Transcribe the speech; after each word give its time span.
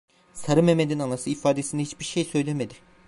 Sarı 0.33 0.63
Mehmet'in 0.63 0.99
anası 0.99 1.29
ifadesinde 1.29 1.81
hiçbir 1.81 2.05
şey 2.05 2.25
söylemedi. 2.25 2.73